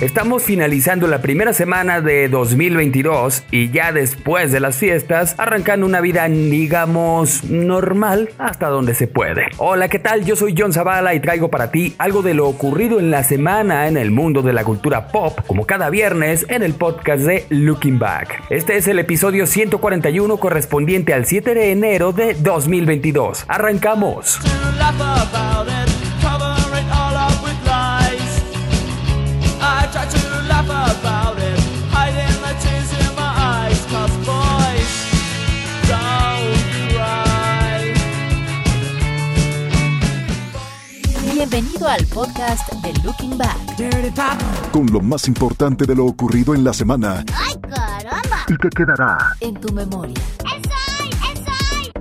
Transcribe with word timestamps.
Estamos 0.00 0.44
finalizando 0.44 1.08
la 1.08 1.20
primera 1.20 1.52
semana 1.52 2.00
de 2.00 2.28
2022 2.28 3.42
y 3.50 3.72
ya 3.72 3.90
después 3.90 4.52
de 4.52 4.60
las 4.60 4.76
fiestas 4.76 5.34
arrancando 5.38 5.86
una 5.86 6.00
vida 6.00 6.28
digamos 6.28 7.42
normal 7.42 8.30
hasta 8.38 8.68
donde 8.68 8.94
se 8.94 9.08
puede. 9.08 9.46
Hola, 9.56 9.88
¿qué 9.88 9.98
tal? 9.98 10.24
Yo 10.24 10.36
soy 10.36 10.54
John 10.56 10.72
Zavala 10.72 11.14
y 11.14 11.20
traigo 11.20 11.50
para 11.50 11.72
ti 11.72 11.96
algo 11.98 12.22
de 12.22 12.34
lo 12.34 12.46
ocurrido 12.46 13.00
en 13.00 13.10
la 13.10 13.24
semana 13.24 13.88
en 13.88 13.96
el 13.96 14.12
mundo 14.12 14.42
de 14.42 14.52
la 14.52 14.62
cultura 14.62 15.08
pop, 15.08 15.40
como 15.48 15.66
cada 15.66 15.90
viernes 15.90 16.46
en 16.48 16.62
el 16.62 16.74
podcast 16.74 17.24
de 17.24 17.44
Looking 17.48 17.98
Back. 17.98 18.44
Este 18.50 18.76
es 18.76 18.86
el 18.86 19.00
episodio 19.00 19.48
141 19.48 20.36
correspondiente 20.36 21.12
al 21.12 21.26
7 21.26 21.54
de 21.56 21.72
enero 21.72 22.12
de 22.12 22.34
2022. 22.34 23.46
Arrancamos. 23.48 24.38
Al 41.98 42.06
podcast 42.06 42.72
de 42.74 42.92
Looking 43.02 43.36
Back. 43.36 43.58
Con 44.72 44.86
lo 44.86 45.00
más 45.00 45.26
importante 45.26 45.84
de 45.84 45.94
lo 45.96 46.06
ocurrido 46.06 46.54
en 46.54 46.62
la 46.62 46.72
semana. 46.72 47.24
¡Ay, 47.34 47.54
caramba! 47.60 48.44
Y 48.48 48.56
que 48.56 48.68
quedará 48.70 49.18
En 49.40 49.54
tu 49.54 49.72
memoria. 49.72 50.14
¡Esoy! 50.44 51.10
¡Esoy! 51.32 51.92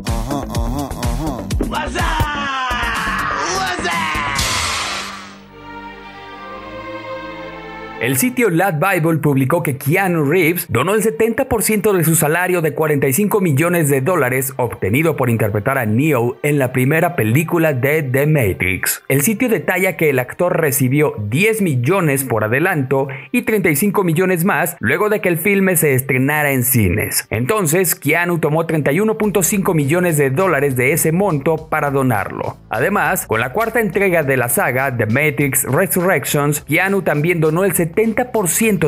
El 8.00 8.18
sitio 8.18 8.52
Lad 8.52 8.76
Bible 8.76 9.18
publicó 9.18 9.64
que 9.64 9.78
Keanu 9.78 10.24
Reeves 10.24 10.68
donó 10.70 10.94
el 10.94 11.02
70% 11.02 11.94
de 11.94 12.04
su 12.04 12.16
salario 12.16 12.62
de 12.62 12.76
45 12.76 13.42
millones 13.42 13.90
de 13.90 14.02
dólares 14.02 14.54
obtenido 14.58 15.16
por 15.16 15.32
interpretar 15.32 15.80
a 15.80 15.88
Neo 15.88 16.38
en 16.44 16.60
la 16.60 16.74
primera 16.74 17.16
película 17.16 17.74
de 17.74 18.04
The 18.04 18.28
Matrix. 18.28 19.04
El 19.08 19.24
sitio 19.24 19.50
detalla 19.50 19.98
que 19.98 20.12
el 20.12 20.20
actor 20.20 20.62
recibió 20.62 21.16
10 21.28 21.64
millones 21.64 22.24
por 22.24 22.44
adelanto 22.44 23.08
y 23.32 23.42
35 23.42 24.04
millones 24.04 24.46
más 24.46 24.78
luego 24.80 25.10
de 25.10 25.20
que 25.20 25.30
el 25.30 25.40
filme 25.40 25.76
se 25.76 25.96
estrenara 25.96 26.52
en 26.52 26.66
cines. 26.66 27.26
Entonces, 27.32 27.96
Keanu 27.96 28.38
tomó 28.38 28.68
31.5 28.68 29.74
millones 29.74 30.18
de 30.18 30.30
dólares 30.30 30.76
de 30.76 30.92
ese 30.92 31.12
monto 31.12 31.68
para 31.68 31.90
donarlo. 31.90 32.58
Además, 32.70 33.26
con 33.26 33.40
la 33.40 33.54
cuarta 33.54 33.80
entrega 33.80 34.22
de 34.22 34.38
la 34.38 34.50
saga 34.50 34.96
The 34.96 35.08
Matrix 35.08 35.64
Resurrections, 35.64 36.62
Keanu 36.62 37.02
también 37.02 37.40
donó 37.40 37.64
el 37.64 37.74
70% 37.74 37.87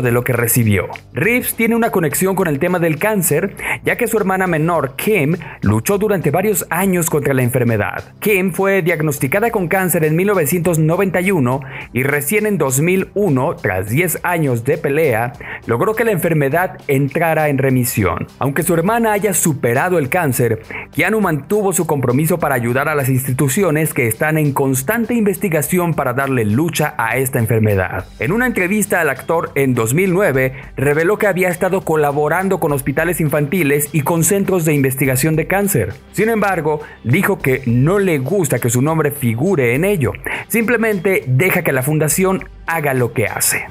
de 0.02 0.12
lo 0.12 0.24
que 0.24 0.34
recibió. 0.34 0.88
Reeves 1.14 1.56
tiene 1.56 1.76
una 1.76 1.92
conexión 1.92 2.36
con 2.36 2.48
el 2.48 2.60
tema 2.60 2.80
del 2.80 2.98
cáncer, 2.98 3.56
ya 3.84 3.96
que 3.96 4.08
su 4.08 4.18
hermana 4.18 4.48
menor, 4.48 4.96
Kim, 4.96 5.36
luchó 5.62 5.98
durante 5.98 6.32
varios 6.32 6.66
años 6.70 7.10
contra 7.10 7.34
la 7.34 7.44
enfermedad. 7.44 8.14
Kim 8.20 8.52
fue 8.52 8.82
diagnosticada 8.82 9.52
con 9.52 9.68
cáncer 9.68 10.06
en 10.06 10.16
1991 10.16 11.62
y 11.94 12.04
recién 12.04 12.46
en 12.46 12.58
2001, 12.58 13.56
tras 13.56 13.90
10 13.90 14.20
años 14.24 14.64
de 14.64 14.78
pelea, 14.78 15.34
logró 15.66 15.96
que 15.96 16.06
la 16.06 16.12
enfermedad 16.12 16.78
entrara 16.88 17.50
en 17.50 17.58
remisión. 17.58 18.28
Aunque 18.40 18.64
su 18.64 18.74
hermana 18.74 19.14
haya 19.14 19.34
superado 19.34 19.98
el 19.98 20.10
cáncer, 20.10 20.62
Keanu 20.94 21.22
mantuvo 21.22 21.74
su 21.74 21.86
compromiso 21.86 22.40
para 22.40 22.56
ayudar 22.56 22.90
a 22.90 22.96
las 22.96 23.10
instituciones 23.10 23.94
que 23.94 24.08
están 24.08 24.38
en 24.38 24.54
constante 24.54 25.14
investigación 25.14 25.94
para 25.94 26.14
darle 26.14 26.46
lucha 26.46 26.96
a 26.98 27.18
esta 27.18 27.40
enfermedad. 27.40 28.06
En 28.20 28.32
una 28.32 28.48
entrevista 28.48 28.89
al 28.96 29.10
actor 29.10 29.52
en 29.56 29.74
2009 29.74 30.54
reveló 30.76 31.18
que 31.18 31.28
había 31.28 31.50
estado 31.50 31.82
colaborando 31.82 32.60
con 32.60 32.72
hospitales 32.72 33.22
infantiles 33.22 33.90
y 33.92 34.02
con 34.02 34.24
centros 34.24 34.66
de 34.66 34.74
investigación 34.74 35.36
de 35.36 35.48
cáncer. 35.48 35.94
Sin 36.12 36.30
embargo, 36.30 36.82
dijo 37.04 37.40
que 37.40 37.62
no 37.66 38.00
le 38.00 38.20
gusta 38.20 38.60
que 38.60 38.70
su 38.70 38.82
nombre 38.82 39.12
figure 39.12 39.76
en 39.76 39.86
ello. 39.86 40.14
Simplemente 40.48 41.24
deja 41.28 41.64
que 41.64 41.74
la 41.74 41.84
fundación 41.84 42.50
haga 42.66 42.94
lo 42.94 43.14
que 43.14 43.26
hace. 43.26 43.66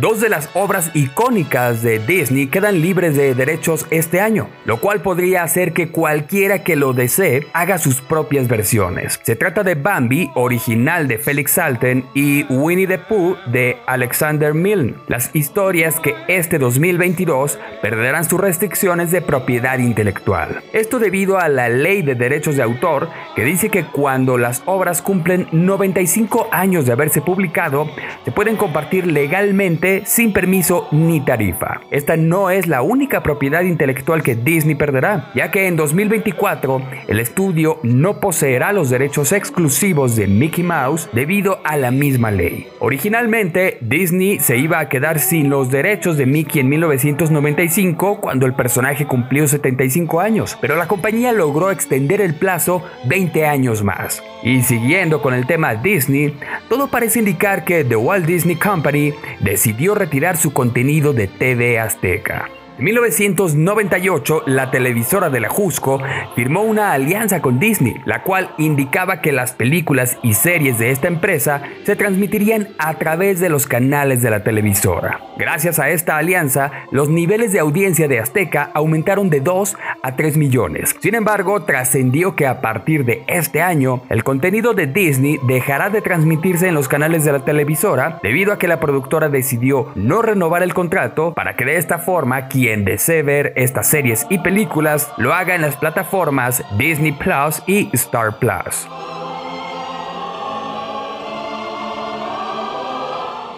Dos 0.00 0.20
de 0.20 0.28
las 0.28 0.48
obras 0.54 0.92
icónicas 0.94 1.82
de 1.82 1.98
Disney 1.98 2.46
quedan 2.46 2.80
libres 2.80 3.16
de 3.16 3.34
derechos 3.34 3.84
este 3.90 4.20
año, 4.20 4.48
lo 4.64 4.80
cual 4.80 5.02
podría 5.02 5.42
hacer 5.42 5.72
que 5.72 5.88
cualquiera 5.88 6.62
que 6.62 6.76
lo 6.76 6.92
desee 6.92 7.48
haga 7.52 7.78
sus 7.78 8.00
propias 8.00 8.46
versiones. 8.46 9.18
Se 9.24 9.34
trata 9.34 9.64
de 9.64 9.74
Bambi, 9.74 10.30
original 10.36 11.08
de 11.08 11.18
Felix 11.18 11.50
Salten, 11.50 12.04
y 12.14 12.44
Winnie 12.44 12.86
the 12.86 12.98
Pooh 12.98 13.34
de 13.50 13.78
Alexander 13.86 14.54
Milne, 14.54 14.94
las 15.08 15.34
historias 15.34 15.98
que 15.98 16.14
este 16.28 16.60
2022 16.60 17.58
perderán 17.82 18.24
sus 18.24 18.40
restricciones 18.40 19.10
de 19.10 19.20
propiedad 19.20 19.80
intelectual. 19.80 20.62
Esto 20.72 21.00
debido 21.00 21.38
a 21.38 21.48
la 21.48 21.68
ley 21.68 22.02
de 22.02 22.14
derechos 22.14 22.54
de 22.54 22.62
autor 22.62 23.08
que 23.34 23.42
dice 23.42 23.68
que 23.68 23.84
cuando 23.84 24.38
las 24.38 24.62
obras 24.66 25.02
cumplen 25.02 25.48
95 25.50 26.50
años 26.52 26.86
de 26.86 26.92
haberse 26.92 27.20
publicado, 27.20 27.90
se 28.24 28.30
pueden 28.30 28.54
compartir 28.54 29.04
legalmente 29.04 29.87
sin 30.04 30.32
permiso 30.32 30.88
ni 30.92 31.20
tarifa. 31.20 31.80
Esta 31.90 32.16
no 32.16 32.50
es 32.50 32.66
la 32.66 32.82
única 32.82 33.22
propiedad 33.22 33.62
intelectual 33.62 34.22
que 34.22 34.34
Disney 34.34 34.74
perderá, 34.74 35.30
ya 35.34 35.50
que 35.50 35.66
en 35.66 35.76
2024 35.76 36.82
el 37.08 37.20
estudio 37.20 37.78
no 37.82 38.20
poseerá 38.20 38.72
los 38.72 38.90
derechos 38.90 39.32
exclusivos 39.32 40.16
de 40.16 40.26
Mickey 40.26 40.64
Mouse 40.64 41.08
debido 41.12 41.60
a 41.64 41.76
la 41.76 41.90
misma 41.90 42.30
ley. 42.30 42.66
Originalmente, 42.80 43.78
Disney 43.80 44.40
se 44.40 44.56
iba 44.58 44.78
a 44.78 44.88
quedar 44.88 45.18
sin 45.18 45.50
los 45.50 45.70
derechos 45.70 46.16
de 46.16 46.26
Mickey 46.26 46.60
en 46.60 46.68
1995 46.68 48.20
cuando 48.20 48.46
el 48.46 48.54
personaje 48.54 49.06
cumplió 49.06 49.48
75 49.48 50.20
años, 50.20 50.56
pero 50.60 50.76
la 50.76 50.88
compañía 50.88 51.32
logró 51.32 51.70
extender 51.70 52.20
el 52.20 52.34
plazo 52.34 52.82
20 53.06 53.46
años 53.46 53.82
más. 53.82 54.22
Y 54.42 54.62
siguiendo 54.62 55.20
con 55.20 55.34
el 55.34 55.46
tema 55.46 55.74
Disney, 55.74 56.34
todo 56.68 56.88
parece 56.88 57.18
indicar 57.18 57.64
que 57.64 57.84
The 57.84 57.96
Walt 57.96 58.26
Disney 58.26 58.56
Company 58.56 59.14
decidió 59.40 59.94
retirar 59.94 60.36
su 60.36 60.52
contenido 60.52 61.12
de 61.12 61.26
TV 61.26 61.78
Azteca. 61.78 62.48
En 62.78 62.84
1998, 62.84 64.44
la 64.46 64.70
televisora 64.70 65.30
de 65.30 65.40
la 65.40 65.48
Jusco 65.48 66.00
firmó 66.36 66.62
una 66.62 66.92
alianza 66.92 67.42
con 67.42 67.58
Disney, 67.58 67.96
la 68.04 68.22
cual 68.22 68.54
indicaba 68.56 69.20
que 69.20 69.32
las 69.32 69.50
películas 69.50 70.16
y 70.22 70.34
series 70.34 70.78
de 70.78 70.92
esta 70.92 71.08
empresa 71.08 71.60
se 71.82 71.96
transmitirían 71.96 72.68
a 72.78 72.94
través 72.94 73.40
de 73.40 73.48
los 73.48 73.66
canales 73.66 74.22
de 74.22 74.30
la 74.30 74.44
televisora. 74.44 75.18
Gracias 75.36 75.80
a 75.80 75.90
esta 75.90 76.18
alianza, 76.18 76.70
los 76.92 77.08
niveles 77.08 77.52
de 77.52 77.58
audiencia 77.58 78.06
de 78.06 78.20
Azteca 78.20 78.70
aumentaron 78.74 79.28
de 79.28 79.40
2 79.40 79.76
a 80.04 80.14
3 80.14 80.36
millones. 80.36 80.94
Sin 81.00 81.16
embargo, 81.16 81.64
trascendió 81.64 82.36
que 82.36 82.46
a 82.46 82.60
partir 82.60 83.04
de 83.04 83.24
este 83.26 83.60
año, 83.60 84.02
el 84.08 84.22
contenido 84.22 84.74
de 84.74 84.86
Disney 84.86 85.40
dejará 85.48 85.90
de 85.90 86.00
transmitirse 86.00 86.68
en 86.68 86.74
los 86.74 86.86
canales 86.86 87.24
de 87.24 87.32
la 87.32 87.44
televisora 87.44 88.20
debido 88.22 88.52
a 88.52 88.58
que 88.58 88.68
la 88.68 88.78
productora 88.78 89.28
decidió 89.28 89.90
no 89.96 90.22
renovar 90.22 90.62
el 90.62 90.74
contrato 90.74 91.34
para 91.34 91.56
que 91.56 91.64
de 91.64 91.76
esta 91.76 91.98
forma 91.98 92.46
quien 92.46 92.67
desee 92.76 93.22
ver 93.22 93.52
estas 93.56 93.88
series 93.88 94.26
y 94.28 94.38
películas 94.38 95.10
lo 95.16 95.32
haga 95.34 95.54
en 95.54 95.62
las 95.62 95.76
plataformas 95.76 96.62
Disney 96.76 97.12
Plus 97.12 97.62
y 97.66 97.88
Star 97.92 98.38
Plus. 98.38 98.86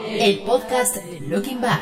El 0.09 0.41
podcast 0.41 0.97
de 0.97 1.21
Looking 1.21 1.61
Back. 1.61 1.81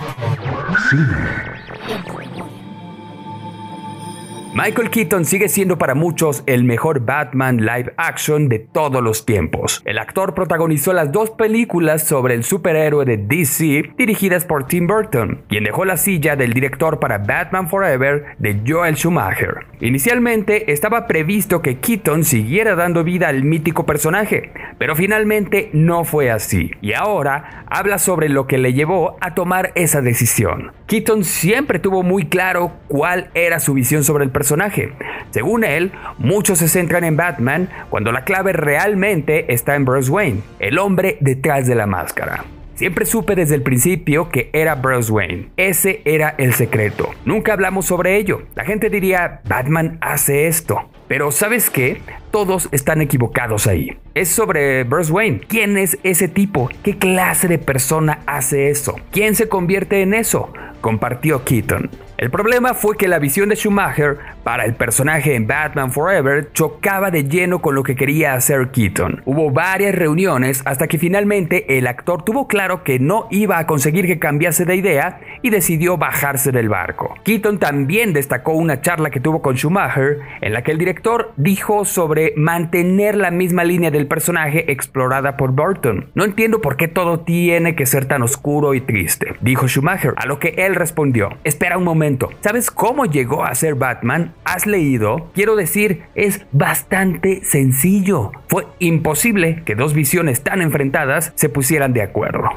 Michael 4.61 4.91
Keaton 4.91 5.25
sigue 5.25 5.49
siendo 5.49 5.79
para 5.79 5.95
muchos 5.95 6.43
el 6.47 6.65
mejor 6.65 7.07
Batman 7.07 7.59
live 7.59 7.95
action 7.97 8.49
de 8.49 8.59
todos 8.59 9.01
los 9.01 9.25
tiempos. 9.25 9.81
El 9.85 9.99
actor 9.99 10.35
protagonizó 10.35 10.93
las 10.93 11.13
dos 11.13 11.31
películas 11.31 12.03
sobre 12.03 12.35
el 12.35 12.43
superhéroe 12.43 13.05
de 13.05 13.19
DC 13.19 13.93
dirigidas 13.97 14.45
por 14.45 14.67
Tim 14.67 14.89
Burton, 14.89 15.45
quien 15.49 15.63
dejó 15.63 15.85
la 15.85 15.97
silla 15.97 16.35
del 16.35 16.55
director 16.55 16.99
para 16.99 17.19
Batman 17.19 17.69
Forever 17.69 18.35
de 18.41 18.61
Joel 18.67 18.97
Schumacher. 18.97 19.69
Inicialmente 19.79 20.73
estaba 20.73 21.07
previsto 21.07 21.63
que 21.63 21.79
Keaton 21.79 22.25
siguiera 22.25 22.75
dando 22.75 23.05
vida 23.05 23.29
al 23.29 23.45
mítico 23.45 23.87
personaje, 23.87 24.51
pero 24.77 24.97
finalmente 24.97 25.71
no 25.73 26.03
fue 26.03 26.33
así, 26.33 26.73
y 26.81 26.95
ahora 26.95 27.65
habla 27.69 27.99
sobre 27.99 28.29
lo 28.29 28.49
que 28.49 28.59
le 28.59 28.73
llevó 28.73 29.19
a 29.21 29.37
tomar 29.37 29.71
esa 29.77 30.01
decisión. 30.01 30.73
Keaton 30.89 31.23
siempre 31.23 31.79
tuvo 31.79 32.03
muy 32.03 32.27
claro 32.27 32.73
cuál 32.89 33.31
era 33.35 33.61
su 33.61 33.75
visión 33.75 34.03
sobre 34.03 34.25
el 34.25 34.33
personaje 34.33 34.48
personaje. 34.49 34.95
Según 35.31 35.63
él, 35.63 35.93
muchos 36.17 36.59
se 36.59 36.69
centran 36.69 37.05
en 37.05 37.19
Batman 37.19 37.69
cuando 37.91 38.13
la 38.13 38.25
clave 38.25 38.55
realmente 38.55 39.53
está 39.53 39.75
en 39.75 39.85
Bruce 39.85 40.11
Wayne, 40.11 40.41
el 40.59 40.79
hombre 40.79 41.19
detrás 41.21 41.67
de 41.67 41.75
la 41.75 41.87
máscara. 41.87 42.45
Siempre 42.77 43.05
supe 43.05 43.35
desde 43.35 43.57
el 43.57 43.63
principio 43.63 44.31
que 44.31 44.49
era 44.55 44.77
Bruce 44.77 45.13
Wayne. 45.13 45.51
Ese 45.59 46.01
era 46.07 46.35
el 46.39 46.55
secreto. 46.55 47.11
Nunca 47.27 47.53
hablamos 47.53 47.85
sobre 47.87 48.17
ello. 48.17 48.43
La 48.55 48.65
gente 48.65 48.89
diría, 48.89 49.41
Batman 49.47 49.99
hace 50.01 50.47
esto. 50.47 50.89
Pero 51.09 51.31
¿sabes 51.31 51.69
qué? 51.69 52.01
Todos 52.31 52.69
están 52.73 53.03
equivocados 53.03 53.67
ahí. 53.67 53.99
Es 54.15 54.29
sobre 54.29 54.85
Bruce 54.85 55.13
Wayne. 55.13 55.41
¿Quién 55.47 55.77
es 55.77 55.99
ese 56.05 56.29
tipo? 56.29 56.71
¿Qué 56.83 56.97
clase 56.97 57.49
de 57.49 57.59
persona 57.59 58.21
hace 58.27 58.71
eso? 58.71 58.95
¿Quién 59.11 59.35
se 59.35 59.49
convierte 59.49 60.01
en 60.01 60.15
eso? 60.15 60.53
Compartió 60.81 61.45
Keaton. 61.45 61.91
El 62.19 62.31
problema 62.31 62.75
fue 62.75 62.97
que 62.97 63.07
la 63.07 63.21
visión 63.21 63.49
de 63.49 63.55
Schumacher 63.55 64.19
para 64.43 64.65
el 64.65 64.75
personaje 64.75 65.37
en 65.37 65.47
Batman 65.47 65.93
Forever 65.93 66.51
chocaba 66.53 67.13
de 67.13 67.23
lleno 67.23 67.61
con 67.61 67.77
lo 67.77 67.85
que 67.85 67.95
quería 67.95 68.35
hacer 68.35 68.73
Keaton. 68.73 69.23
Hubo 69.25 69.53
varias 69.53 69.95
reuniones 69.95 70.63
hasta 70.65 70.89
que 70.89 70.99
finalmente 70.99 71.79
el 71.79 71.87
actor 71.87 72.25
tuvo 72.25 72.49
claro 72.49 72.83
que 72.83 72.99
no 72.99 73.29
iba 73.31 73.59
a 73.59 73.69
conseguir 73.69 74.09
que 74.09 74.19
cambiase 74.19 74.65
de 74.65 74.75
idea 74.75 75.21
y 75.43 75.51
decidió 75.51 75.97
bajarse 75.97 76.51
del 76.51 76.69
barco. 76.69 77.15
Keaton 77.23 77.61
también 77.61 78.13
destacó 78.13 78.51
una 78.51 78.81
charla 78.81 79.11
que 79.11 79.21
tuvo 79.21 79.41
con 79.41 79.57
Schumacher 79.57 80.19
en 80.41 80.53
la 80.53 80.63
que 80.63 80.73
el 80.73 80.79
director 80.79 81.33
dijo 81.37 81.85
sobre 81.85 82.33
mantener 82.37 83.15
la 83.15 83.31
misma 83.31 83.63
línea 83.63 83.93
del 83.93 84.09
personaje 84.09 84.73
explorada 84.73 85.37
por 85.37 85.53
Burton. 85.53 86.11
No 86.17 86.25
entiendo 86.25 86.61
por 86.61 86.77
qué 86.77 86.89
todo 86.89 87.21
tiene 87.21 87.77
que 87.77 87.87
ser 87.87 88.07
tan 88.07 88.23
oscuro 88.23 88.75
y 88.75 88.81
triste, 88.81 89.37
dijo 89.41 89.69
Schumacher, 89.69 90.15
a 90.17 90.27
lo 90.27 90.41
que 90.41 90.55
él 90.59 90.75
respondió, 90.75 91.31
espera 91.45 91.79
un 91.79 91.85
momento 91.85 92.08
¿Sabes 92.41 92.71
cómo 92.71 93.05
llegó 93.05 93.45
a 93.45 93.55
ser 93.55 93.75
Batman? 93.75 94.35
¿Has 94.45 94.67
leído? 94.67 95.31
Quiero 95.35 95.57
decir, 95.57 96.05
es 96.15 96.47
bastante 96.53 97.45
sencillo. 97.45 98.33
Fue 98.47 98.67
imposible 98.79 99.63
que 99.67 99.75
dos 99.75 99.93
visiones 99.93 100.43
tan 100.43 100.63
enfrentadas 100.63 101.33
se 101.35 101.51
pusieran 101.51 101.93
de 101.93 102.03
acuerdo. 102.03 102.49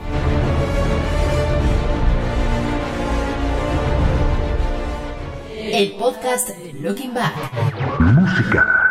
El 5.53 5.91
podcast 5.93 6.49
Looking 6.81 7.13
Back. 7.13 7.33
Música. 7.99 8.81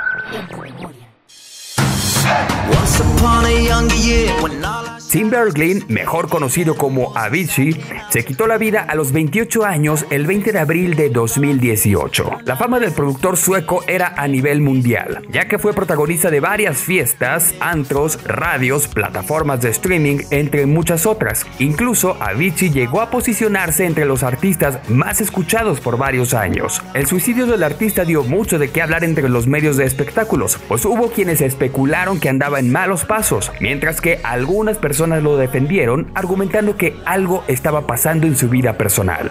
Tim 5.11 5.29
Berglin, 5.29 5.85
mejor 5.89 6.29
conocido 6.29 6.77
como 6.77 7.17
Avicii, 7.19 7.77
se 8.11 8.25
quitó 8.25 8.47
la 8.47 8.59
vida 8.59 8.87
a 8.89 8.95
los 8.95 9.11
28 9.11 9.65
años 9.65 10.07
el 10.11 10.25
20 10.25 10.53
de 10.53 10.59
abril 10.61 10.95
de 10.95 11.11
2018. 11.11 12.43
La 12.45 12.57
fama 12.57 12.79
del 12.79 12.93
productor 12.93 13.37
sueco 13.37 13.83
era 13.89 14.15
a 14.17 14.29
nivel 14.29 14.61
mundial, 14.61 15.27
ya 15.29 15.49
que 15.49 15.59
fue 15.59 15.73
protagonista 15.73 16.31
de 16.31 16.39
varias 16.39 16.79
fiestas, 16.79 17.55
antros, 17.59 18.23
radios, 18.23 18.87
plataformas 18.87 19.61
de 19.62 19.71
streaming, 19.71 20.19
entre 20.31 20.67
muchas 20.67 21.07
otras. 21.07 21.45
Incluso 21.59 22.17
Avicii 22.21 22.71
llegó 22.71 23.01
a 23.01 23.11
posicionarse 23.11 23.87
entre 23.87 24.05
los 24.05 24.23
artistas 24.23 24.79
más 24.89 25.21
escuchados 25.21 25.81
por 25.81 25.99
varios 25.99 26.35
años. 26.35 26.83
El 26.95 27.09
suicidio 27.09 27.47
del 27.47 27.65
artista 27.65 28.05
dio 28.05 28.23
mucho 28.23 28.61
de 28.61 28.71
qué 28.71 28.81
hablar 28.81 29.03
entre 29.03 29.29
los 29.29 29.49
medios 29.49 29.77
de 29.77 29.87
espectáculos, 29.87 30.61
pues 30.69 30.85
hubo 30.85 31.11
quienes 31.11 31.41
especularon 31.41 32.21
que 32.21 32.29
andaba 32.29 32.61
en 32.61 32.71
malos 32.71 33.05
pasos, 33.05 33.51
mientras 33.59 34.01
que 34.01 34.21
algunas 34.23 34.79
personas 34.79 35.00
lo 35.06 35.37
defendieron 35.37 36.11
argumentando 36.14 36.76
que 36.76 36.97
algo 37.05 37.44
estaba 37.49 37.87
pasando 37.87 38.26
en 38.26 38.37
su 38.37 38.49
vida 38.49 38.75
personal. 38.75 39.31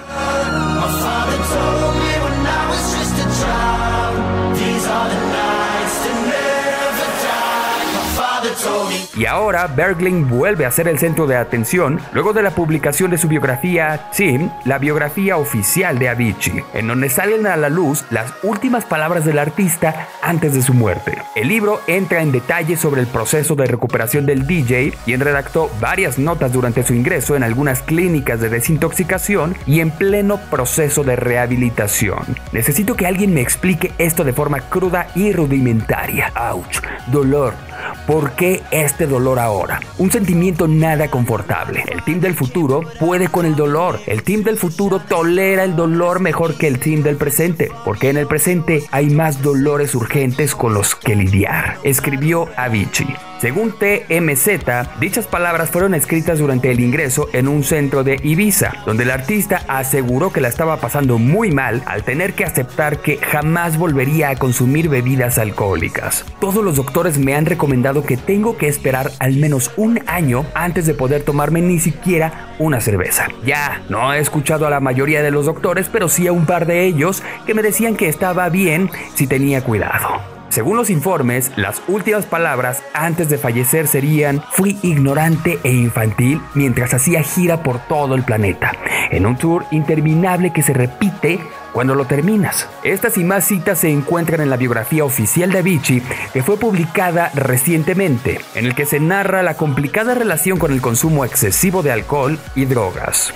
Y 9.19 9.25
ahora 9.25 9.67
Bergling 9.67 10.29
vuelve 10.29 10.65
a 10.65 10.71
ser 10.71 10.87
el 10.87 10.97
centro 10.97 11.27
de 11.27 11.35
atención 11.35 11.99
luego 12.13 12.31
de 12.31 12.41
la 12.41 12.51
publicación 12.51 13.11
de 13.11 13.17
su 13.17 13.27
biografía 13.27 14.09
Tim, 14.15 14.49
la 14.63 14.77
biografía 14.77 15.35
oficial 15.35 15.99
de 15.99 16.07
Avicii, 16.07 16.63
en 16.73 16.87
donde 16.87 17.09
salen 17.09 17.45
a 17.45 17.57
la 17.57 17.67
luz 17.67 18.05
las 18.11 18.33
últimas 18.43 18.85
palabras 18.85 19.25
del 19.25 19.37
artista 19.37 20.07
antes 20.21 20.53
de 20.53 20.61
su 20.61 20.73
muerte. 20.73 21.17
El 21.35 21.49
libro 21.49 21.81
entra 21.87 22.21
en 22.21 22.31
detalle 22.31 22.77
sobre 22.77 23.01
el 23.01 23.07
proceso 23.07 23.57
de 23.57 23.65
recuperación 23.65 24.25
del 24.25 24.47
DJ, 24.47 24.93
quien 25.03 25.19
redactó 25.19 25.69
varias 25.81 26.17
notas 26.17 26.53
durante 26.53 26.83
su 26.83 26.93
ingreso 26.93 27.35
en 27.35 27.43
algunas 27.43 27.81
clínicas 27.81 28.39
de 28.39 28.47
desintoxicación 28.47 29.53
y 29.65 29.81
en 29.81 29.91
pleno 29.91 30.37
proceso 30.49 31.03
de 31.03 31.17
rehabilitación. 31.17 32.37
Necesito 32.53 32.95
que 32.95 33.05
alguien 33.05 33.33
me 33.33 33.41
explique 33.41 33.91
esto 33.97 34.23
de 34.23 34.31
forma 34.31 34.61
cruda 34.61 35.07
y 35.13 35.33
rudimentaria. 35.33 36.31
Ouch, 36.37 36.79
dolor. 37.07 37.68
¿Por 38.09 38.31
qué 38.31 38.63
este 38.71 39.05
dolor 39.05 39.37
ahora? 39.37 39.81
Un 39.99 40.11
sentimiento 40.11 40.67
nada 40.67 41.11
confortable. 41.11 41.83
El 41.91 42.01
team 42.01 42.19
del 42.19 42.33
futuro 42.33 42.81
puede 42.99 43.27
con 43.27 43.45
el 43.45 43.55
dolor. 43.55 43.99
El 44.07 44.23
team 44.23 44.41
del 44.41 44.57
futuro 44.57 44.97
tolera 44.97 45.63
el 45.63 45.75
dolor 45.75 46.19
mejor 46.19 46.55
que 46.55 46.65
el 46.65 46.79
team 46.79 47.03
del 47.03 47.17
presente, 47.17 47.69
porque 47.85 48.09
en 48.09 48.17
el 48.17 48.25
presente 48.25 48.81
hay 48.89 49.11
más 49.11 49.43
dolores 49.43 49.93
urgentes 49.93 50.55
con 50.55 50.73
los 50.73 50.95
que 50.95 51.15
lidiar, 51.15 51.77
escribió 51.83 52.49
Avicii. 52.57 53.28
Según 53.39 53.71
TMZ, 53.71 54.99
dichas 54.99 55.25
palabras 55.25 55.69
fueron 55.69 55.93
escritas 55.93 56.39
durante 56.39 56.71
el 56.71 56.81
ingreso 56.81 57.29
en 57.31 57.47
un 57.47 57.63
centro 57.63 58.03
de 58.03 58.19
Ibiza, 58.21 58.73
donde 58.85 59.03
el 59.03 59.11
artista 59.11 59.61
aseguró 59.69 60.33
que 60.33 60.41
la 60.41 60.49
estaba 60.49 60.75
pasando 60.81 61.17
muy 61.17 61.49
mal 61.51 61.81
al 61.85 62.03
tener 62.03 62.33
que 62.33 62.43
aceptar 62.43 62.97
que 62.97 63.15
jamás 63.17 63.77
volvería 63.77 64.29
a 64.29 64.35
consumir 64.35 64.89
bebidas 64.89 65.37
alcohólicas. 65.37 66.25
Todos 66.41 66.65
los 66.65 66.75
doctores 66.75 67.17
me 67.17 67.33
han 67.33 67.45
recomendado 67.45 68.03
que 68.03 68.17
tengo 68.17 68.57
que 68.57 68.67
esperar 68.67 69.09
al 69.19 69.37
menos 69.37 69.71
un 69.77 70.01
año 70.07 70.45
antes 70.53 70.85
de 70.85 70.93
poder 70.93 71.23
tomarme 71.23 71.61
ni 71.61 71.79
siquiera 71.79 72.55
una 72.59 72.81
cerveza. 72.81 73.29
Ya, 73.45 73.81
no 73.87 74.13
he 74.13 74.19
escuchado 74.19 74.67
a 74.67 74.69
la 74.69 74.81
mayoría 74.81 75.21
de 75.21 75.31
los 75.31 75.45
doctores, 75.45 75.87
pero 75.89 76.09
sí 76.09 76.27
a 76.27 76.33
un 76.33 76.45
par 76.45 76.65
de 76.65 76.83
ellos 76.83 77.23
que 77.45 77.53
me 77.53 77.61
decían 77.61 77.95
que 77.95 78.09
estaba 78.09 78.49
bien 78.49 78.91
si 79.15 79.27
tenía 79.27 79.63
cuidado. 79.63 80.38
Según 80.49 80.77
los 80.77 80.89
informes, 80.89 81.51
las 81.55 81.81
últimas 81.87 82.25
palabras 82.25 82.81
antes 82.93 83.29
de 83.29 83.37
fallecer 83.37 83.87
serían 83.87 84.43
fui 84.51 84.79
ignorante 84.81 85.59
e 85.63 85.71
infantil 85.71 86.41
mientras 86.55 86.93
hacía 86.95 87.21
gira 87.21 87.61
por 87.61 87.79
todo 87.79 88.15
el 88.15 88.23
planeta, 88.23 88.73
en 89.11 89.27
un 89.27 89.37
tour 89.37 89.65
interminable 89.69 90.51
que 90.51 90.63
se 90.63 90.73
repite 90.73 91.39
cuando 91.71 91.93
lo 91.93 92.05
terminas. 92.05 92.67
Estas 92.83 93.17
y 93.19 93.23
más 93.23 93.45
citas 93.45 93.79
se 93.79 93.89
encuentran 93.89 94.41
en 94.41 94.49
la 94.49 94.57
biografía 94.57 95.05
oficial 95.05 95.51
de 95.51 95.59
Avicii 95.59 96.01
que 96.33 96.41
fue 96.41 96.57
publicada 96.57 97.31
recientemente, 97.35 98.41
en 98.55 98.65
el 98.65 98.73
que 98.73 98.87
se 98.87 98.99
narra 98.99 99.43
la 99.43 99.53
complicada 99.53 100.15
relación 100.15 100.57
con 100.57 100.71
el 100.71 100.81
consumo 100.81 101.25
excesivo 101.25 101.83
de 101.83 101.91
alcohol 101.91 102.39
y 102.55 102.65
drogas. 102.65 103.33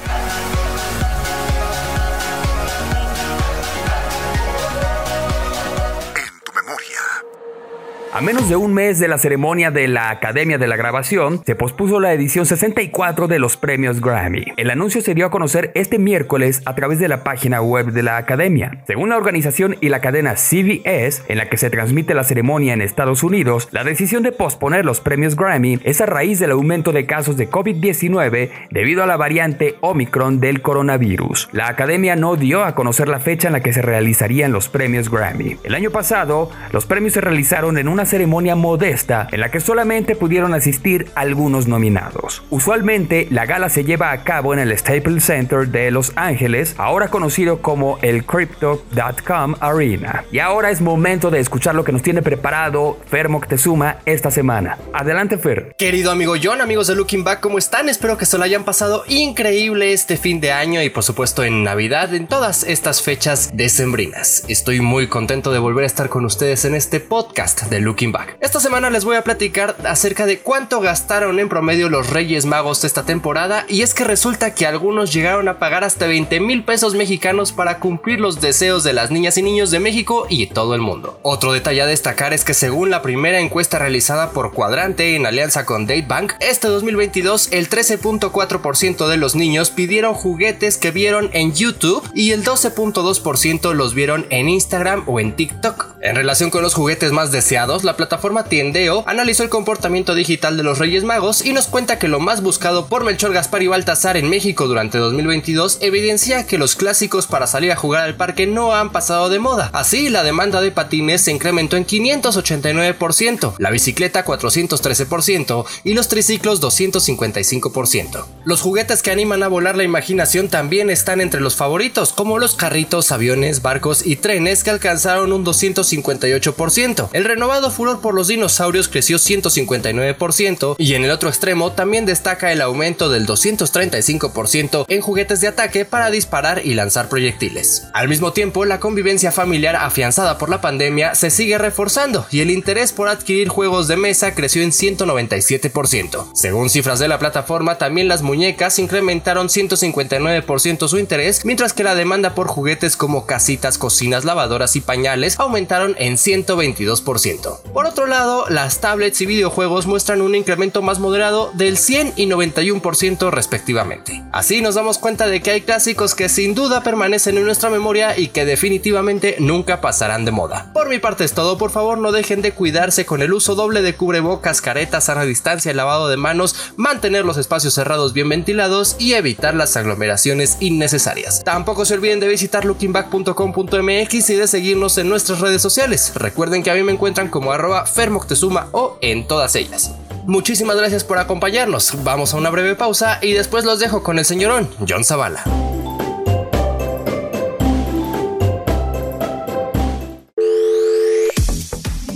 A 8.15 8.21
menos 8.21 8.47
de 8.47 8.55
un 8.55 8.75
mes 8.75 8.99
de 8.99 9.07
la 9.07 9.17
ceremonia 9.17 9.71
de 9.71 9.87
la 9.87 10.11
Academia 10.11 10.59
de 10.59 10.67
la 10.67 10.75
Grabación, 10.75 11.41
se 11.47 11.55
pospuso 11.55 11.99
la 11.99 12.13
edición 12.13 12.45
64 12.45 13.27
de 13.27 13.39
los 13.39 13.57
premios 13.57 14.01
Grammy. 14.01 14.45
El 14.55 14.69
anuncio 14.69 15.01
se 15.01 15.15
dio 15.15 15.25
a 15.25 15.31
conocer 15.31 15.71
este 15.73 15.97
miércoles 15.97 16.61
a 16.65 16.75
través 16.75 16.99
de 16.99 17.07
la 17.07 17.23
página 17.23 17.63
web 17.63 17.87
de 17.87 18.03
la 18.03 18.17
Academia. 18.17 18.83
Según 18.85 19.09
la 19.09 19.17
organización 19.17 19.77
y 19.81 19.89
la 19.89 19.99
cadena 19.99 20.35
CBS, 20.35 21.23
en 21.27 21.39
la 21.39 21.49
que 21.49 21.57
se 21.57 21.71
transmite 21.71 22.13
la 22.13 22.23
ceremonia 22.23 22.73
en 22.73 22.83
Estados 22.83 23.23
Unidos, 23.23 23.67
la 23.71 23.83
decisión 23.83 24.21
de 24.21 24.31
posponer 24.31 24.85
los 24.85 25.01
premios 25.01 25.35
Grammy 25.35 25.79
es 25.83 25.99
a 25.99 26.05
raíz 26.05 26.37
del 26.37 26.51
aumento 26.51 26.91
de 26.91 27.07
casos 27.07 27.35
de 27.35 27.49
COVID-19 27.49 28.51
debido 28.69 29.01
a 29.01 29.07
la 29.07 29.17
variante 29.17 29.77
Omicron 29.81 30.39
del 30.39 30.61
coronavirus. 30.61 31.49
La 31.51 31.67
Academia 31.67 32.15
no 32.15 32.35
dio 32.35 32.63
a 32.63 32.75
conocer 32.75 33.07
la 33.07 33.19
fecha 33.19 33.47
en 33.47 33.53
la 33.53 33.63
que 33.63 33.73
se 33.73 33.81
realizarían 33.81 34.51
los 34.51 34.69
premios 34.69 35.09
Grammy. 35.09 35.57
El 35.63 35.73
año 35.73 35.89
pasado, 35.89 36.51
los 36.71 36.85
premios 36.85 37.13
se 37.13 37.21
realizaron 37.21 37.79
en 37.79 37.87
una 37.87 38.02
ceremonia 38.05 38.55
modesta 38.55 39.27
en 39.31 39.39
la 39.39 39.51
que 39.51 39.59
solamente 39.59 40.15
pudieron 40.15 40.53
asistir 40.53 41.07
algunos 41.15 41.67
nominados. 41.67 42.43
Usualmente 42.49 43.27
la 43.29 43.45
gala 43.45 43.69
se 43.69 43.83
lleva 43.83 44.11
a 44.11 44.23
cabo 44.23 44.53
en 44.53 44.59
el 44.59 44.77
Staples 44.77 45.23
Center 45.25 45.67
de 45.67 45.91
Los 45.91 46.13
Ángeles, 46.15 46.75
ahora 46.77 47.09
conocido 47.09 47.61
como 47.61 47.99
el 48.01 48.25
Crypto.com 48.25 49.55
Arena. 49.59 50.25
Y 50.31 50.39
ahora 50.39 50.71
es 50.71 50.81
momento 50.81 51.31
de 51.31 51.39
escuchar 51.39 51.75
lo 51.75 51.83
que 51.83 51.91
nos 51.91 52.01
tiene 52.01 52.21
preparado 52.21 52.99
Fer 53.09 53.29
Moctezuma 53.29 53.97
esta 54.05 54.31
semana. 54.31 54.77
Adelante 54.93 55.37
Fer. 55.37 55.75
Querido 55.77 56.11
amigo 56.11 56.35
John, 56.41 56.61
amigos 56.61 56.87
de 56.87 56.95
Looking 56.95 57.23
Back, 57.23 57.39
¿cómo 57.39 57.57
están? 57.57 57.89
Espero 57.89 58.17
que 58.17 58.25
se 58.25 58.37
lo 58.37 58.43
hayan 58.43 58.63
pasado 58.63 59.03
increíble 59.07 59.93
este 59.93 60.17
fin 60.17 60.39
de 60.39 60.51
año 60.51 60.81
y 60.81 60.89
por 60.89 61.03
supuesto 61.03 61.43
en 61.43 61.63
Navidad, 61.63 62.13
en 62.13 62.27
todas 62.27 62.63
estas 62.63 63.01
fechas 63.01 63.51
decembrinas. 63.53 64.43
Estoy 64.47 64.81
muy 64.81 65.07
contento 65.07 65.51
de 65.51 65.59
volver 65.59 65.83
a 65.83 65.87
estar 65.87 66.09
con 66.09 66.25
ustedes 66.25 66.65
en 66.65 66.75
este 66.75 66.99
podcast 66.99 67.63
de 67.63 67.79
Looking 67.79 67.92
Esta 68.39 68.59
semana 68.59 68.89
les 68.89 69.05
voy 69.05 69.15
a 69.17 69.23
platicar 69.23 69.75
acerca 69.85 70.25
de 70.25 70.39
cuánto 70.39 70.79
gastaron 70.79 71.39
en 71.39 71.47
promedio 71.47 71.89
los 71.89 72.09
Reyes 72.09 72.45
Magos 72.45 72.83
esta 72.83 73.03
temporada 73.03 73.65
y 73.69 73.81
es 73.81 73.93
que 73.93 74.03
resulta 74.03 74.55
que 74.55 74.65
algunos 74.65 75.13
llegaron 75.13 75.47
a 75.47 75.59
pagar 75.59 75.83
hasta 75.83 76.07
20 76.07 76.39
mil 76.39 76.63
pesos 76.63 76.95
mexicanos 76.95 77.51
para 77.51 77.79
cumplir 77.79 78.19
los 78.19 78.41
deseos 78.41 78.83
de 78.83 78.93
las 78.93 79.11
niñas 79.11 79.37
y 79.37 79.43
niños 79.43 79.69
de 79.69 79.79
México 79.79 80.25
y 80.29 80.47
todo 80.47 80.73
el 80.75 80.81
mundo. 80.81 81.19
Otro 81.21 81.53
detalle 81.53 81.81
a 81.81 81.85
destacar 81.85 82.33
es 82.33 82.43
que 82.43 82.53
según 82.53 82.89
la 82.89 83.01
primera 83.01 83.39
encuesta 83.39 83.77
realizada 83.79 84.31
por 84.31 84.53
Cuadrante 84.53 85.15
en 85.15 85.25
alianza 85.25 85.65
con 85.65 85.85
Datebank, 85.85 86.33
este 86.39 86.67
2022 86.67 87.49
el 87.51 87.69
13.4% 87.69 89.07
de 89.07 89.17
los 89.17 89.35
niños 89.35 89.69
pidieron 89.69 90.13
juguetes 90.13 90.77
que 90.77 90.91
vieron 90.91 91.29
en 91.33 91.53
YouTube 91.53 92.09
y 92.15 92.31
el 92.31 92.43
12.2% 92.43 93.73
los 93.73 93.93
vieron 93.93 94.25
en 94.29 94.49
Instagram 94.49 95.03
o 95.07 95.19
en 95.19 95.35
TikTok. 95.35 95.93
En 96.01 96.15
relación 96.15 96.49
con 96.49 96.61
los 96.61 96.73
juguetes 96.73 97.11
más 97.11 97.31
deseados, 97.31 97.82
la 97.83 97.97
plataforma 97.97 98.45
Tiendeo 98.45 99.03
analizó 99.07 99.43
el 99.43 99.49
comportamiento 99.49 100.15
digital 100.15 100.57
de 100.57 100.63
los 100.63 100.79
Reyes 100.79 101.03
Magos 101.03 101.45
y 101.45 101.53
nos 101.53 101.67
cuenta 101.67 101.99
que 101.99 102.07
lo 102.07 102.19
más 102.19 102.41
buscado 102.41 102.87
por 102.87 103.03
Melchor 103.03 103.33
Gaspar 103.33 103.63
y 103.63 103.67
Baltasar 103.67 104.17
en 104.17 104.29
México 104.29 104.67
durante 104.67 104.97
2022 104.97 105.79
evidencia 105.81 106.47
que 106.47 106.57
los 106.57 106.75
clásicos 106.75 107.27
para 107.27 107.47
salir 107.47 107.71
a 107.71 107.75
jugar 107.75 108.03
al 108.03 108.15
parque 108.15 108.47
no 108.47 108.73
han 108.73 108.91
pasado 108.91 109.29
de 109.29 109.39
moda. 109.39 109.69
Así, 109.73 110.09
la 110.09 110.23
demanda 110.23 110.61
de 110.61 110.71
patines 110.71 111.21
se 111.21 111.31
incrementó 111.31 111.77
en 111.77 111.85
589%, 111.85 113.55
la 113.57 113.71
bicicleta 113.71 114.25
413% 114.25 115.65
y 115.83 115.93
los 115.93 116.07
triciclos 116.07 116.61
255%. 116.61 118.25
Los 118.45 118.61
juguetes 118.61 119.01
que 119.01 119.11
animan 119.11 119.43
a 119.43 119.47
volar 119.47 119.75
la 119.75 119.83
imaginación 119.83 120.49
también 120.49 120.89
están 120.89 121.21
entre 121.21 121.41
los 121.41 121.55
favoritos, 121.55 122.13
como 122.13 122.39
los 122.39 122.55
carritos, 122.55 123.11
aviones, 123.11 123.61
barcos 123.61 124.05
y 124.05 124.15
trenes 124.15 124.63
que 124.63 124.69
alcanzaron 124.69 125.33
un 125.33 125.45
258%. 125.45 127.09
El 127.13 127.25
renovado 127.25 127.71
furor 127.73 127.99
por 127.99 128.13
los 128.13 128.29
dinosaurios 128.29 128.87
creció 128.87 129.17
159% 129.17 130.75
y 130.77 130.93
en 130.93 131.03
el 131.03 131.11
otro 131.11 131.29
extremo 131.29 131.73
también 131.73 132.05
destaca 132.05 132.51
el 132.51 132.61
aumento 132.61 133.09
del 133.09 133.27
235% 133.27 134.85
en 134.87 135.01
juguetes 135.01 135.41
de 135.41 135.47
ataque 135.47 135.85
para 135.85 136.09
disparar 136.09 136.61
y 136.65 136.73
lanzar 136.73 137.09
proyectiles. 137.09 137.87
Al 137.93 138.07
mismo 138.07 138.31
tiempo, 138.33 138.65
la 138.65 138.79
convivencia 138.79 139.31
familiar 139.31 139.75
afianzada 139.75 140.37
por 140.37 140.49
la 140.49 140.61
pandemia 140.61 141.15
se 141.15 141.29
sigue 141.29 141.57
reforzando 141.57 142.25
y 142.31 142.41
el 142.41 142.51
interés 142.51 142.93
por 142.93 143.09
adquirir 143.09 143.49
juegos 143.49 143.87
de 143.87 143.97
mesa 143.97 144.35
creció 144.35 144.61
en 144.61 144.71
197%. 144.71 146.31
Según 146.33 146.69
cifras 146.69 146.99
de 146.99 147.07
la 147.07 147.19
plataforma, 147.19 147.77
también 147.77 148.07
las 148.07 148.21
muñecas 148.21 148.79
incrementaron 148.79 149.47
159% 149.47 150.87
su 150.87 150.97
interés, 150.99 151.45
mientras 151.45 151.73
que 151.73 151.83
la 151.83 151.95
demanda 151.95 152.35
por 152.35 152.47
juguetes 152.47 152.95
como 152.95 153.25
casitas, 153.25 153.77
cocinas, 153.77 154.25
lavadoras 154.25 154.75
y 154.75 154.81
pañales 154.81 155.39
aumentaron 155.39 155.95
en 155.97 156.15
122%. 156.15 157.62
Por 157.71 157.85
otro 157.87 158.07
lado, 158.07 158.45
las 158.49 158.81
tablets 158.81 159.21
y 159.21 159.25
videojuegos 159.25 159.87
muestran 159.87 160.21
un 160.21 160.35
incremento 160.35 160.81
más 160.81 160.99
moderado 160.99 161.51
del 161.53 161.77
100 161.77 162.13
y 162.15 162.27
91% 162.27 163.31
respectivamente. 163.31 164.23
Así 164.31 164.61
nos 164.61 164.75
damos 164.75 164.97
cuenta 164.97 165.27
de 165.27 165.41
que 165.41 165.51
hay 165.51 165.61
clásicos 165.61 166.15
que 166.15 166.29
sin 166.29 166.55
duda 166.55 166.81
permanecen 166.83 167.37
en 167.37 167.45
nuestra 167.45 167.69
memoria 167.69 168.17
y 168.17 168.27
que 168.27 168.45
definitivamente 168.45 169.37
nunca 169.39 169.81
pasarán 169.81 170.25
de 170.25 170.31
moda. 170.31 170.71
Por 170.73 170.89
mi 170.89 170.99
parte 170.99 171.23
es 171.23 171.33
todo, 171.33 171.57
por 171.57 171.71
favor 171.71 171.97
no 171.97 172.11
dejen 172.11 172.41
de 172.41 172.51
cuidarse 172.51 173.05
con 173.05 173.21
el 173.21 173.33
uso 173.33 173.55
doble 173.55 173.81
de 173.81 173.95
cubrebocas, 173.95 174.61
caretas, 174.61 175.05
sana 175.05 175.23
distancia, 175.23 175.73
lavado 175.73 176.09
de 176.09 176.17
manos, 176.17 176.55
mantener 176.75 177.25
los 177.25 177.37
espacios 177.37 177.73
cerrados 177.73 178.13
bien 178.13 178.29
ventilados 178.29 178.95
y 178.99 179.13
evitar 179.13 179.55
las 179.55 179.77
aglomeraciones 179.77 180.57
innecesarias. 180.59 181.43
Tampoco 181.43 181.85
se 181.85 181.93
olviden 181.93 182.19
de 182.19 182.27
visitar 182.27 182.65
lookingback.com.mx 182.65 184.29
y 184.29 184.35
de 184.35 184.47
seguirnos 184.47 184.97
en 184.97 185.09
nuestras 185.09 185.39
redes 185.39 185.61
sociales. 185.61 186.11
Recuerden 186.15 186.63
que 186.63 186.71
a 186.71 186.75
mí 186.75 186.83
me 186.83 186.91
encuentran 186.91 187.29
como 187.29 187.52
arroba 187.53 187.85
fermoctezuma 187.85 188.67
o 188.71 188.97
en 189.01 189.27
todas 189.27 189.55
ellas. 189.55 189.91
Muchísimas 190.25 190.77
gracias 190.77 191.03
por 191.03 191.17
acompañarnos. 191.17 192.03
Vamos 192.03 192.33
a 192.33 192.37
una 192.37 192.49
breve 192.49 192.75
pausa 192.75 193.19
y 193.21 193.33
después 193.33 193.65
los 193.65 193.79
dejo 193.79 194.03
con 194.03 194.19
el 194.19 194.25
señorón 194.25 194.69
John 194.87 195.03
Zavala. 195.03 195.43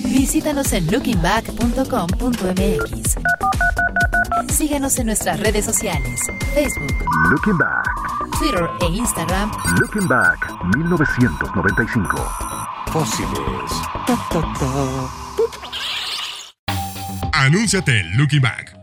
Visítanos 0.06 0.72
en 0.74 0.91
lookingback.com.mx. 0.91 3.17
Síguenos 4.53 5.00
en 5.00 5.08
nuestras 5.08 5.39
redes 5.39 5.65
sociales, 5.65 6.22
Facebook, 6.53 6.94
Looking 7.29 7.58
Back, 7.58 7.88
Twitter 8.39 8.70
e 8.82 8.86
Instagram 8.86 9.51
Looking 9.79 10.08
Back 10.08 10.51
1995. 10.75 12.17
Fósiles. 12.91 13.72
Anúnciate 17.38 18.03
Looking 18.15 18.41
Back. 18.41 18.75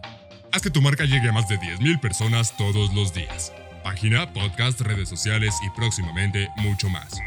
Haz 0.53 0.63
que 0.63 0.71
tu 0.71 0.81
marca 0.81 1.05
llegue 1.05 1.29
a 1.29 1.33
más 1.33 1.49
de 1.49 1.59
10.000 1.59 1.99
personas 1.99 2.57
todos 2.57 2.95
los 2.95 3.13
días. 3.13 3.53
Página, 3.83 4.33
podcast, 4.33 4.81
redes 4.81 5.09
sociales 5.09 5.53
y 5.67 5.71
próximamente 5.71 6.49
mucho 6.57 6.89
más. 6.89 7.19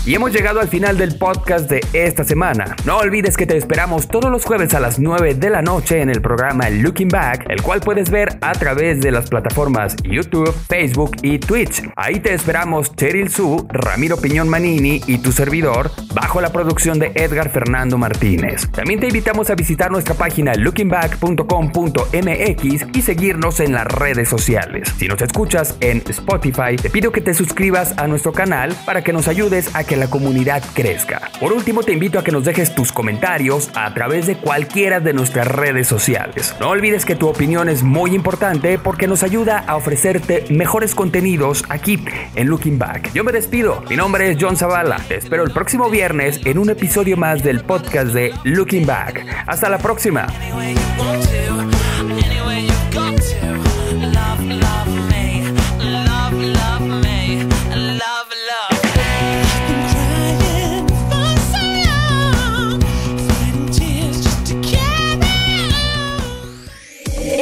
Y 0.06 0.14
hemos 0.14 0.32
llegado 0.32 0.60
al 0.60 0.68
final 0.68 0.96
del 0.96 1.18
podcast 1.18 1.68
de 1.68 1.80
esta 1.92 2.24
semana. 2.24 2.74
No 2.86 2.96
olvides 2.96 3.36
que 3.36 3.46
te 3.46 3.58
esperamos 3.58 4.08
todos 4.08 4.30
los 4.30 4.46
jueves 4.46 4.72
a 4.72 4.80
las 4.80 4.98
9 4.98 5.34
de 5.34 5.50
la 5.50 5.60
noche 5.60 6.00
en 6.00 6.08
el 6.08 6.22
programa 6.22 6.70
Looking 6.70 7.08
Back, 7.08 7.44
el 7.50 7.62
cual 7.62 7.80
puedes 7.80 8.08
ver 8.08 8.38
a 8.40 8.52
través 8.52 9.02
de 9.02 9.10
las 9.10 9.28
plataformas 9.28 9.96
YouTube, 10.02 10.54
Facebook 10.68 11.10
y 11.22 11.38
Twitch. 11.38 11.82
Ahí 11.96 12.18
te 12.18 12.32
esperamos 12.32 12.96
Cheryl 12.96 13.28
Su, 13.28 13.68
Ramiro 13.68 14.16
Piñón 14.16 14.48
Manini 14.48 15.02
y 15.06 15.18
tu 15.18 15.32
servidor, 15.32 15.90
bajo 16.14 16.40
la 16.40 16.50
producción 16.50 16.98
de 16.98 17.12
Edgar 17.14 17.50
Fernando 17.50 17.98
Martínez. 17.98 18.70
También 18.70 19.00
te 19.00 19.08
invitamos 19.08 19.50
a 19.50 19.54
visitar 19.54 19.90
nuestra 19.90 20.14
página 20.14 20.54
lookingback.com.mx 20.54 22.96
y 22.96 23.02
seguirnos 23.02 23.60
en 23.60 23.74
las 23.74 23.86
redes 23.86 24.30
sociales. 24.30 24.88
Si 24.96 25.08
nos 25.08 25.20
escuchas 25.20 25.76
en 25.80 26.02
Spotify, 26.08 26.76
te 26.80 26.88
pido 26.88 27.12
que 27.12 27.20
te 27.20 27.34
suscribas 27.34 27.98
a 27.98 28.06
nuestro 28.06 28.32
canal 28.32 28.74
para 28.86 29.04
que 29.04 29.12
nos 29.12 29.28
ayudes 29.28 29.74
a 29.74 29.84
que 29.84 29.90
la 30.00 30.10
comunidad 30.10 30.62
crezca. 30.74 31.30
Por 31.38 31.52
último, 31.52 31.82
te 31.82 31.92
invito 31.92 32.18
a 32.18 32.24
que 32.24 32.32
nos 32.32 32.44
dejes 32.44 32.74
tus 32.74 32.90
comentarios 32.90 33.70
a 33.74 33.92
través 33.94 34.26
de 34.26 34.36
cualquiera 34.36 34.98
de 34.98 35.12
nuestras 35.12 35.46
redes 35.46 35.86
sociales. 35.86 36.56
No 36.58 36.70
olvides 36.70 37.04
que 37.04 37.14
tu 37.14 37.28
opinión 37.28 37.68
es 37.68 37.82
muy 37.82 38.14
importante 38.14 38.78
porque 38.78 39.06
nos 39.06 39.22
ayuda 39.22 39.58
a 39.58 39.76
ofrecerte 39.76 40.44
mejores 40.50 40.94
contenidos 40.94 41.64
aquí 41.68 42.02
en 42.34 42.48
Looking 42.48 42.78
Back. 42.78 43.12
Yo 43.12 43.22
me 43.22 43.32
despido, 43.32 43.82
mi 43.88 43.96
nombre 43.96 44.30
es 44.30 44.38
John 44.40 44.56
Zavala. 44.56 44.96
Te 45.06 45.16
espero 45.16 45.44
el 45.44 45.52
próximo 45.52 45.90
viernes 45.90 46.40
en 46.44 46.58
un 46.58 46.70
episodio 46.70 47.16
más 47.16 47.42
del 47.42 47.62
podcast 47.62 48.08
de 48.08 48.32
Looking 48.44 48.86
Back. 48.86 49.24
Hasta 49.46 49.68
la 49.68 49.78
próxima. 49.78 50.26